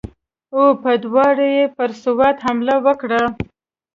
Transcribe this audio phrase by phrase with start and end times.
[0.55, 3.23] او په دواړو یې پر سوات حمله وکړه.